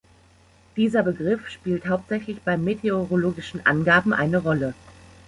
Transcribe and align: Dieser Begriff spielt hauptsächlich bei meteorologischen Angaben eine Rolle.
Dieser 0.77 1.03
Begriff 1.03 1.47
spielt 1.47 1.87
hauptsächlich 1.87 2.41
bei 2.41 2.57
meteorologischen 2.57 3.63
Angaben 3.67 4.13
eine 4.13 4.39
Rolle. 4.39 4.73